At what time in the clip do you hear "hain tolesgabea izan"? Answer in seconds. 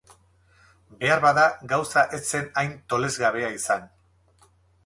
2.63-3.87